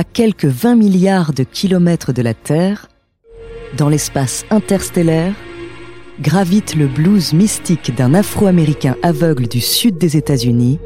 à 0.00 0.04
quelques 0.04 0.46
20 0.46 0.76
milliards 0.76 1.34
de 1.34 1.42
kilomètres 1.42 2.14
de 2.14 2.22
la 2.22 2.32
Terre, 2.32 2.88
dans 3.76 3.90
l'espace 3.90 4.46
interstellaire, 4.48 5.34
gravite 6.22 6.74
le 6.74 6.86
blues 6.86 7.34
mystique 7.34 7.94
d'un 7.94 8.14
Afro-Américain 8.14 8.96
aveugle 9.02 9.46
du 9.46 9.60
sud 9.60 9.98
des 9.98 10.16
États-Unis. 10.16 10.78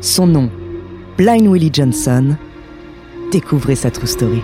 Son 0.00 0.26
nom, 0.26 0.50
Blind 1.16 1.46
Willie 1.46 1.70
Johnson. 1.72 2.34
Découvrez 3.30 3.76
sa 3.76 3.92
true 3.92 4.08
story. 4.08 4.42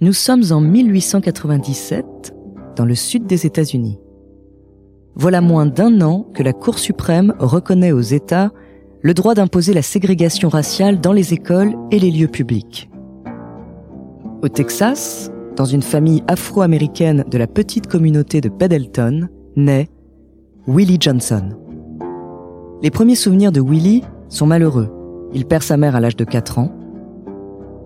Nous 0.00 0.12
sommes 0.12 0.42
en 0.50 0.60
1897, 0.60 2.34
dans 2.74 2.84
le 2.84 2.96
sud 2.96 3.26
des 3.26 3.46
États-Unis. 3.46 4.00
Voilà 5.14 5.40
moins 5.40 5.66
d'un 5.66 6.00
an 6.00 6.26
que 6.34 6.42
la 6.42 6.52
Cour 6.52 6.80
suprême 6.80 7.32
reconnaît 7.38 7.92
aux 7.92 8.00
États 8.00 8.50
le 9.02 9.14
droit 9.14 9.34
d'imposer 9.34 9.72
la 9.72 9.82
ségrégation 9.82 10.48
raciale 10.48 11.00
dans 11.00 11.12
les 11.12 11.32
écoles 11.32 11.76
et 11.92 12.00
les 12.00 12.10
lieux 12.10 12.28
publics. 12.28 12.90
Au 14.42 14.48
Texas, 14.48 15.30
dans 15.54 15.64
une 15.64 15.82
famille 15.82 16.24
afro-américaine 16.26 17.24
de 17.30 17.38
la 17.38 17.46
petite 17.46 17.86
communauté 17.86 18.40
de 18.40 18.48
Pendleton, 18.48 19.28
naît 19.54 19.88
Willie 20.66 20.98
Johnson. 20.98 21.50
Les 22.82 22.90
premiers 22.90 23.14
souvenirs 23.14 23.52
de 23.52 23.60
Willie 23.60 24.02
sont 24.28 24.46
malheureux. 24.46 24.90
Il 25.32 25.46
perd 25.46 25.62
sa 25.62 25.76
mère 25.76 25.94
à 25.94 26.00
l'âge 26.00 26.16
de 26.16 26.24
4 26.24 26.58
ans 26.58 26.72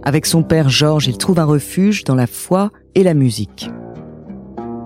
avec 0.08 0.24
son 0.24 0.42
père 0.42 0.70
Georges, 0.70 1.06
il 1.06 1.18
trouve 1.18 1.38
un 1.38 1.44
refuge 1.44 2.02
dans 2.02 2.14
la 2.14 2.26
foi 2.26 2.70
et 2.94 3.02
la 3.02 3.12
musique. 3.12 3.68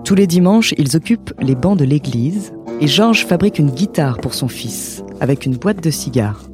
Tous 0.05 0.17
les 0.17 0.27
dimanches, 0.27 0.75
ils 0.79 0.97
occupent 0.97 1.33
les 1.39 1.55
bancs 1.55 1.79
de 1.79 1.85
l'église 1.85 2.53
et 2.81 2.89
Georges 2.89 3.25
fabrique 3.25 3.61
une 3.61 3.71
guitare 3.71 4.19
pour 4.19 4.35
son 4.35 4.49
fils, 4.49 5.05
avec 5.21 5.47
une 5.47 5.57
boîte 5.57 5.81
de 5.81 5.93
cigares. 5.93 6.51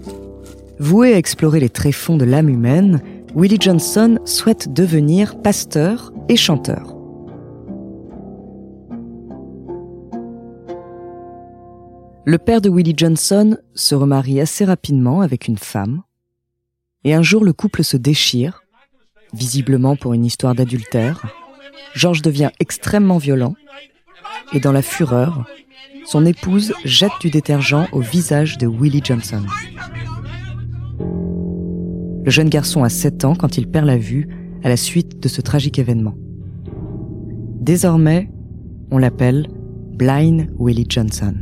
Voué 0.79 1.15
à 1.15 1.17
explorer 1.17 1.61
les 1.61 1.71
tréfonds 1.71 2.19
de 2.19 2.27
l'âme 2.27 2.51
humaine, 2.51 3.01
Willie 3.35 3.57
Johnson 3.59 4.19
souhaite 4.27 4.71
devenir 4.71 5.41
pasteur 5.41 6.13
et 6.29 6.37
chanteur. 6.37 6.95
Le 12.27 12.37
père 12.37 12.61
de 12.61 12.69
Willie 12.69 12.93
Johnson 12.95 13.57
se 13.75 13.95
remarie 13.95 14.43
assez 14.43 14.67
rapidement 14.67 15.23
avec 15.23 15.49
une 15.49 15.57
femme, 15.57 16.03
et 17.05 17.15
un 17.15 17.23
jour, 17.23 17.45
le 17.45 17.53
couple 17.53 17.85
se 17.85 17.97
déchire, 17.97 18.63
visiblement 19.33 19.97
pour 19.97 20.15
une 20.15 20.25
histoire 20.25 20.55
d'adultère. 20.55 21.27
George 21.95 22.23
devient 22.23 22.51
extrêmement 22.61 23.19
violent, 23.19 23.55
et 24.53 24.61
dans 24.61 24.73
la 24.73 24.83
fureur, 24.83 25.47
son 26.05 26.25
épouse 26.25 26.73
jette 26.85 27.13
du 27.21 27.31
détergent 27.31 27.87
au 27.93 28.01
visage 28.01 28.59
de 28.59 28.67
Willie 28.67 29.03
Johnson. 29.05 29.43
Le 32.25 32.31
jeune 32.31 32.49
garçon 32.49 32.83
a 32.85 32.89
7 32.89 33.25
ans 33.25 33.35
quand 33.35 33.57
il 33.59 33.69
perd 33.69 33.87
la 33.87 33.99
vue 33.99 34.29
à 34.63 34.69
la 34.69 34.77
suite 34.77 35.23
de 35.23 35.29
ce 35.29 35.41
tragique 35.41 35.79
événement. 35.79 36.15
Désormais, 37.61 38.31
on 38.91 38.99
l'appelle 38.99 39.47
Blind 39.93 40.51
Willie 40.59 40.87
Johnson. 40.89 41.35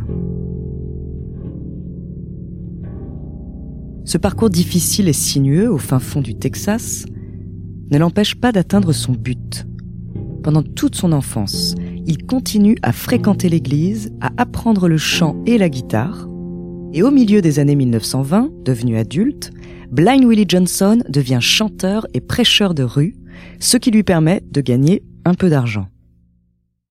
Ce 4.06 4.19
parcours 4.19 4.50
difficile 4.50 5.09
et 5.09 5.12
sinueux 5.12 5.69
au 5.69 5.78
fin 5.78 5.99
fond 5.99 6.21
du 6.21 6.37
Texas 6.37 7.06
ne 7.91 7.99
l'empêche 7.99 8.37
pas 8.37 8.53
d'atteindre 8.53 8.93
son 8.93 9.11
but. 9.11 9.67
Pendant 10.44 10.62
toute 10.62 10.94
son 10.94 11.11
enfance, 11.11 11.75
il 12.06 12.25
continue 12.25 12.77
à 12.83 12.93
fréquenter 12.93 13.49
l'église, 13.49 14.12
à 14.21 14.31
apprendre 14.37 14.89
le 14.89 14.97
chant 14.97 15.43
et 15.45 15.59
la 15.59 15.69
guitare. 15.69 16.28
Et 16.93 17.03
au 17.03 17.11
milieu 17.11 17.43
des 17.43 17.59
années 17.59 17.75
1920, 17.75 18.50
devenu 18.65 18.97
adulte, 18.97 19.50
Blind 19.91 20.25
Willie 20.25 20.47
Johnson 20.49 21.03
devient 21.09 21.41
chanteur 21.41 22.06
et 22.15 22.21
prêcheur 22.21 22.75
de 22.75 22.84
rue, 22.84 23.16
ce 23.59 23.77
qui 23.77 23.91
lui 23.91 24.05
permet 24.05 24.41
de 24.53 24.61
gagner 24.61 25.03
un 25.25 25.34
peu 25.34 25.50
d'argent. 25.50 25.89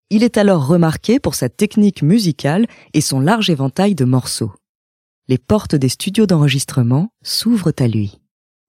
Il 0.10 0.22
est 0.22 0.38
alors 0.38 0.68
remarqué 0.68 1.22
pour 1.22 1.34
sa 1.34 1.48
technique 1.48 2.02
musicale 2.02 2.68
et 2.94 3.00
son 3.00 3.22
large 3.22 3.50
éventail 3.50 3.96
de 3.96 4.04
morceaux 4.04 4.52
les 5.28 5.38
portes 5.40 5.74
des 5.76 5.90
studios 5.90 6.28
d'enregistrement 6.28 7.10
s'ouvrent 7.24 7.74
à 7.80 7.88
lui. 7.88 8.22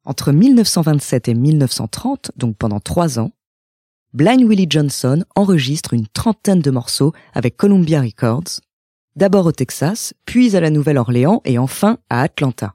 Entre 0.04 0.32
1927 0.32 1.28
et 1.28 1.34
1930, 1.34 2.32
donc 2.36 2.56
pendant 2.56 2.80
trois 2.80 3.18
ans, 3.18 3.32
Blind 4.14 4.42
Willie 4.48 4.68
Johnson 4.70 5.22
enregistre 5.34 5.92
une 5.92 6.06
trentaine 6.06 6.60
de 6.60 6.70
morceaux 6.70 7.12
avec 7.34 7.58
Columbia 7.58 8.00
Records, 8.00 8.60
d'abord 9.16 9.44
au 9.44 9.52
Texas, 9.52 10.14
puis 10.24 10.56
à 10.56 10.60
la 10.60 10.70
Nouvelle-Orléans 10.70 11.42
et 11.44 11.58
enfin 11.58 11.98
à 12.08 12.22
Atlanta. 12.22 12.74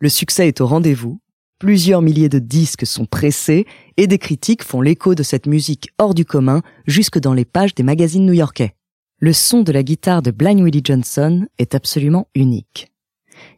Le 0.00 0.08
succès 0.08 0.48
est 0.48 0.60
au 0.60 0.66
rendez-vous, 0.66 1.20
plusieurs 1.60 2.02
milliers 2.02 2.30
de 2.30 2.40
disques 2.40 2.86
sont 2.86 3.06
pressés 3.06 3.66
et 3.96 4.08
des 4.08 4.18
critiques 4.18 4.64
font 4.64 4.80
l'écho 4.80 5.14
de 5.14 5.22
cette 5.22 5.46
musique 5.46 5.90
hors 5.98 6.14
du 6.14 6.24
commun 6.24 6.62
jusque 6.86 7.20
dans 7.20 7.34
les 7.34 7.44
pages 7.44 7.76
des 7.76 7.84
magazines 7.84 8.26
new-yorkais. 8.26 8.74
Le 9.18 9.32
son 9.32 9.62
de 9.62 9.70
la 9.70 9.84
guitare 9.84 10.22
de 10.22 10.32
Blind 10.32 10.60
Willie 10.60 10.82
Johnson 10.82 11.46
est 11.58 11.76
absolument 11.76 12.26
unique 12.34 12.89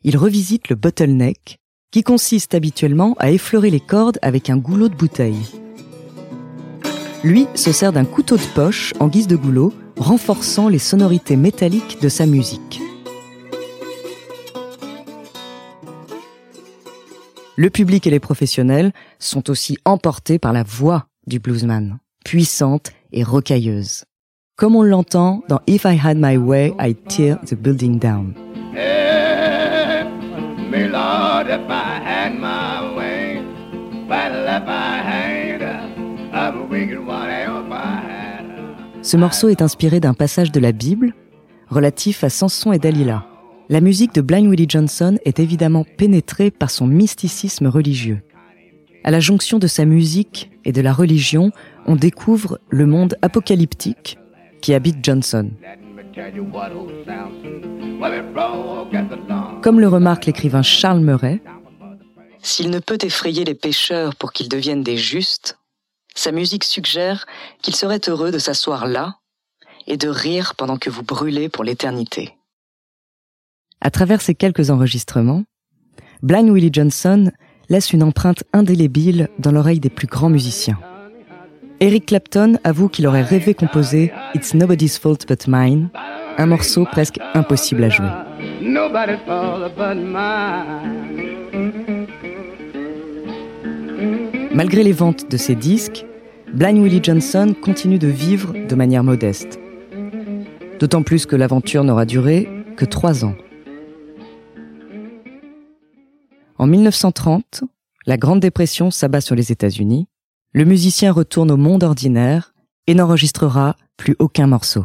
il 0.04 0.16
revisite 0.16 0.69
le 0.69 0.76
bottleneck, 0.76 1.59
qui 1.91 2.03
consiste 2.03 2.54
habituellement 2.54 3.15
à 3.19 3.31
effleurer 3.31 3.70
les 3.70 3.81
cordes 3.81 4.19
avec 4.22 4.50
un 4.50 4.56
goulot 4.56 4.88
de 4.88 4.94
bouteille. 4.94 5.47
Lui 7.22 7.47
se 7.54 7.70
sert 7.70 7.92
d'un 7.92 8.04
couteau 8.04 8.37
de 8.37 8.54
poche 8.54 8.94
en 8.98 9.09
guise 9.09 9.28
de 9.28 9.37
goulot, 9.37 9.72
renforçant 9.97 10.69
les 10.69 10.78
sonorités 10.78 11.37
métalliques 11.37 12.00
de 12.00 12.09
sa 12.09 12.26
musique. 12.26 12.81
Le 17.56 17.71
public 17.71 18.06
et 18.06 18.10
les 18.10 18.19
professionnels 18.19 18.92
sont 19.19 19.50
aussi 19.50 19.76
emportés 19.84 20.38
par 20.38 20.53
la 20.53 20.62
voix 20.62 21.06
du 21.26 21.38
bluesman, 21.38 21.98
puissante 22.25 22.91
et 23.12 23.22
rocailleuse. 23.22 24.04
Comme 24.56 24.75
on 24.75 24.82
l'entend 24.82 25.42
dans 25.48 25.60
If 25.66 25.84
I 25.84 25.98
Had 26.03 26.16
My 26.19 26.37
Way, 26.37 26.75
I'd 26.81 27.04
Tear 27.09 27.38
the 27.44 27.54
Building 27.54 27.98
Down. 27.98 28.34
Ce 39.03 39.16
morceau 39.16 39.48
est 39.48 39.62
inspiré 39.62 40.00
d'un 40.00 40.14
passage 40.14 40.53
de 40.53 40.60
la 40.60 40.72
Bible 40.72 41.12
relatif 41.69 42.22
à 42.22 42.30
Samson 42.30 42.72
et 42.72 42.78
Dalila. 42.78 43.26
La 43.69 43.80
musique 43.80 44.14
de 44.14 44.20
Blind 44.20 44.48
Willie 44.48 44.66
Johnson 44.69 45.19
est 45.25 45.41
évidemment 45.41 45.84
pénétrée 45.97 46.50
par 46.50 46.70
son 46.70 46.86
mysticisme 46.86 47.66
religieux. 47.66 48.20
À 49.04 49.10
la 49.10 49.20
jonction 49.20 49.58
de 49.58 49.66
sa 49.66 49.84
musique 49.84 50.50
et 50.64 50.72
de 50.72 50.80
la 50.80 50.92
religion, 50.92 51.50
on 51.86 51.97
découvre 51.97 52.59
le 52.70 52.86
monde 52.86 53.16
apocalyptique 53.22 54.19
qui 54.60 54.74
habite 54.74 54.98
Johnson. 55.03 55.50
Comme 59.62 59.80
le 59.80 59.88
remarque 59.88 60.26
l'écrivain 60.26 60.62
Charles 60.62 61.00
Murray, 61.00 61.41
s'il 62.42 62.70
ne 62.70 62.80
peut 62.80 62.98
effrayer 63.03 63.44
les 63.44 63.54
pécheurs 63.54 64.14
pour 64.16 64.32
qu'ils 64.32 64.48
deviennent 64.48 64.82
des 64.82 64.97
justes, 64.97 65.59
sa 66.15 66.33
musique 66.33 66.65
suggère 66.65 67.27
qu'il 67.62 67.74
serait 67.74 68.00
heureux 68.09 68.30
de 68.30 68.39
s'asseoir 68.39 68.86
là 68.86 69.16
et 69.86 69.97
de 69.97 70.09
rire 70.09 70.54
pendant 70.56 70.77
que 70.77 70.91
vous 70.91 71.03
brûlez 71.03 71.48
pour 71.48 71.65
l'éternité. 71.65 72.34
À 73.80 73.91
travers 73.91 74.21
ces 74.21 74.34
quelques 74.34 74.71
enregistrements, 74.71 75.44
Blind 76.22 76.50
Willie 76.50 76.71
Johnson 76.72 77.33
laisse 77.68 77.92
une 77.92 78.03
empreinte 78.03 78.45
indélébile 78.53 79.28
dans 79.38 79.50
l'oreille 79.50 79.80
des 79.80 79.91
plus 79.91 80.06
grands 80.06 80.28
musiciens. 80.28 80.78
Eric 81.80 82.06
Clapton 82.06 82.59
avoue 82.62 82.88
qu'il 82.88 83.09
aurait 83.09 83.22
rêvé 83.22 83.54
composer 83.54 84.12
It's 84.34 84.54
Nobody's 84.54 84.98
Fault 84.98 85.27
But 85.27 85.48
Mine, 85.48 85.91
un 86.38 86.47
morceau 86.47 86.84
presque 86.84 87.18
impossible 87.34 87.83
à 87.83 87.88
jouer. 87.88 88.09
Malgré 94.54 94.83
les 94.83 94.93
ventes 94.93 95.31
de 95.31 95.39
ses 95.39 95.54
disques, 95.54 96.04
Blind 96.53 96.78
Willie 96.83 97.03
Johnson 97.03 97.54
continue 97.63 97.99
de 97.99 98.09
vivre 98.09 98.53
de 98.53 98.75
manière 98.75 99.03
modeste. 99.03 99.59
D'autant 100.78 101.03
plus 101.03 101.25
que 101.25 101.37
l'aventure 101.37 101.84
n'aura 101.84 102.04
duré 102.04 102.47
que 102.77 102.84
trois 102.84 103.25
ans. 103.25 103.34
En 106.59 106.66
1930, 106.66 107.65
la 108.04 108.19
Grande 108.19 108.41
Dépression 108.41 108.91
s'abat 108.91 109.22
sur 109.22 109.34
les 109.34 109.53
États-Unis. 109.53 110.07
Le 110.53 110.66
musicien 110.66 111.13
retourne 111.13 111.51
au 111.51 111.57
monde 111.57 111.83
ordinaire 111.83 112.53
et 112.87 112.95
n'enregistrera 112.95 113.77
plus 113.97 114.16
aucun 114.19 114.47
morceau. 114.47 114.84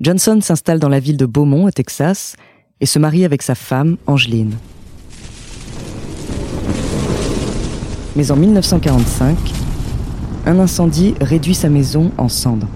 Johnson 0.00 0.38
s'installe 0.42 0.80
dans 0.80 0.90
la 0.90 1.00
ville 1.00 1.16
de 1.16 1.26
Beaumont, 1.26 1.64
au 1.64 1.70
Texas, 1.70 2.36
et 2.80 2.86
se 2.86 2.98
marie 2.98 3.24
avec 3.24 3.40
sa 3.40 3.54
femme, 3.54 3.96
Angeline. 4.06 4.54
Mais 8.14 8.30
en 8.30 8.36
1945, 8.36 9.36
un 10.46 10.58
incendie 10.58 11.14
réduit 11.20 11.54
sa 11.54 11.68
maison 11.68 12.10
en 12.18 12.28
cendres. 12.28 12.68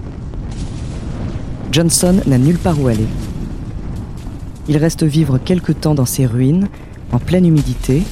Johnson 1.71 2.15
n'a 2.25 2.37
nulle 2.37 2.57
part 2.57 2.81
où 2.81 2.87
aller. 2.87 3.07
Il 4.67 4.77
reste 4.77 5.03
vivre 5.03 5.37
quelque 5.37 5.71
temps 5.71 5.95
dans 5.95 6.05
ses 6.05 6.25
ruines, 6.25 6.67
en 7.11 7.19
pleine 7.19 7.45
humidité, 7.45 8.03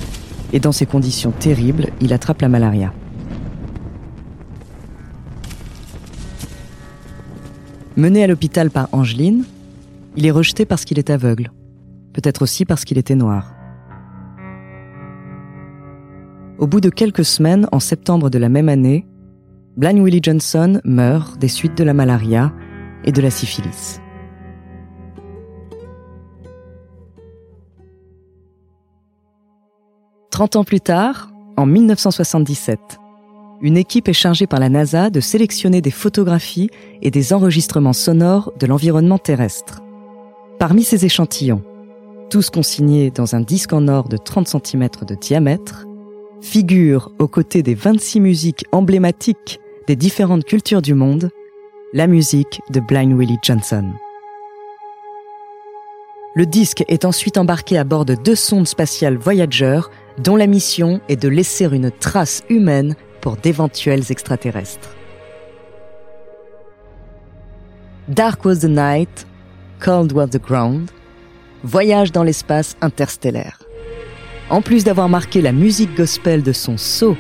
et 0.54 0.60
dans 0.60 0.72
ces 0.72 0.86
conditions 0.86 1.32
terribles, 1.32 1.88
il 2.00 2.14
attrape 2.14 2.42
la 2.42 2.50
malaria. 2.50 2.94
Mené 7.98 8.24
à 8.24 8.28
l'hôpital 8.28 8.70
par 8.70 8.90
Angeline, 8.92 9.46
il 10.16 10.26
est 10.26 10.32
rejeté 10.32 10.66
parce 10.66 10.86
qu'il 10.86 11.00
est 11.00 11.10
aveugle, 11.10 11.52
peut-être 12.14 12.42
aussi 12.42 12.66
parce 12.66 12.86
qu'il 12.86 12.98
était 12.98 13.16
noir. 13.16 13.54
Au 16.58 16.68
bout 16.68 16.80
de 16.80 16.90
quelques 16.90 17.26
semaines, 17.26 17.68
en 17.74 17.80
septembre 17.80 18.30
de 18.30 18.38
la 18.38 18.48
même 18.48 18.70
année, 18.70 19.06
Blind 19.76 20.00
Willie 20.00 20.22
Johnson 20.24 20.80
meurt 20.86 21.38
des 21.38 21.50
suites 21.50 21.78
de 21.78 21.84
la 21.84 21.94
malaria 21.94 22.54
et 23.04 23.12
de 23.12 23.22
la 23.22 23.30
syphilis. 23.30 24.00
Trente 30.32 30.56
ans 30.56 30.64
plus 30.64 30.80
tard, 30.80 31.30
en 31.58 31.66
1977, 31.66 32.80
une 33.62 33.78
équipe 33.78 34.08
est 34.08 34.14
chargée 34.14 34.48
par 34.48 34.60
la 34.60 34.70
NASA 34.70 35.10
de 35.10 35.20
sélectionner 35.20 35.82
des 35.82 35.92
photographies 35.92 36.70
et 37.02 37.12
des 37.12 37.34
enregistrements 37.34 37.94
sonores 37.94 38.54
de 38.60 38.66
l'environnement 38.66 39.18
terrestre. 39.18 39.82
Parmi 40.58 40.84
ces 40.84 41.06
échantillons, 41.06 41.64
tous 42.30 42.50
consignés 42.50 43.12
dans 43.12 43.36
un 43.36 43.42
disque 43.42 43.74
en 43.74 43.88
or 43.90 44.08
de 44.08 44.18
30 44.18 44.48
cm 44.48 44.90
de 45.06 45.16
diamètre, 45.16 45.85
figurent 46.46 47.12
aux 47.18 47.28
côtés 47.28 47.64
des 47.64 47.74
26 47.74 48.20
musiques 48.20 48.66
emblématiques 48.72 49.60
des 49.88 49.96
différentes 49.96 50.46
cultures 50.46 50.82
du 50.82 50.94
monde, 50.94 51.32
la 51.92 52.06
musique 52.06 52.62
de 52.70 52.80
Blind 52.80 53.18
Willie 53.18 53.40
Johnson. 53.42 53.92
Le 56.36 56.46
disque 56.46 56.84
est 56.88 57.04
ensuite 57.04 57.38
embarqué 57.38 57.78
à 57.78 57.84
bord 57.84 58.06
de 58.06 58.14
deux 58.14 58.36
sondes 58.36 58.68
spatiales 58.68 59.18
Voyager 59.18 59.82
dont 60.20 60.36
la 60.36 60.46
mission 60.46 61.02
est 61.10 61.22
de 61.22 61.28
laisser 61.28 61.66
une 61.66 61.90
trace 61.92 62.44
humaine 62.50 62.96
pour 63.22 63.38
d'éventuels 63.38 64.12
extraterrestres. 64.12 64.96
Dark 68.08 68.46
was 68.46 68.60
the 68.60 68.66
night, 68.66 69.26
cold 69.80 70.12
was 70.14 70.28
the 70.28 70.42
ground, 70.42 70.92
voyage 71.64 72.12
dans 72.12 72.24
l'espace 72.24 72.76
interstellaire. 72.82 73.65
En 74.50 74.62
plus 74.62 74.84
d'avoir 74.84 75.10
marqué 75.10 75.42
la 75.42 75.52
musique 75.52 75.96
gospel 75.98 76.44
de 76.44 76.52
son 76.52 76.78
saut 76.78 77.18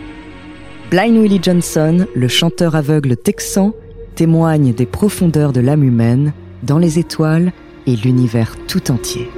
Blind 0.92 1.18
Willie 1.18 1.40
Johnson, 1.42 2.06
le 2.14 2.28
chanteur 2.28 2.76
aveugle 2.76 3.18
texan, 3.18 3.74
témoigne 4.14 4.74
des 4.74 4.86
profondeurs 4.86 5.52
de 5.52 5.60
l'âme 5.60 5.84
humaine 5.84 6.34
dans 6.62 6.78
les 6.78 7.00
étoiles 7.00 7.52
et 7.88 7.96
l'univers 7.96 8.56
tout 8.68 8.92
entier. 8.92 9.30